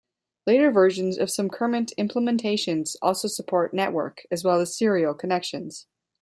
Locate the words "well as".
4.43-4.75